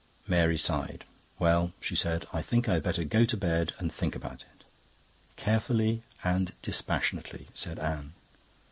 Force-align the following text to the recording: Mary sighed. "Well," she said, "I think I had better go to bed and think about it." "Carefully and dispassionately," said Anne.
Mary 0.25 0.57
sighed. 0.57 1.05
"Well," 1.37 1.73
she 1.79 1.95
said, 1.95 2.25
"I 2.33 2.41
think 2.41 2.67
I 2.67 2.73
had 2.73 2.81
better 2.81 3.03
go 3.03 3.23
to 3.23 3.37
bed 3.37 3.73
and 3.77 3.93
think 3.93 4.15
about 4.15 4.41
it." 4.41 4.63
"Carefully 5.35 6.01
and 6.23 6.53
dispassionately," 6.63 7.49
said 7.53 7.77
Anne. 7.77 8.13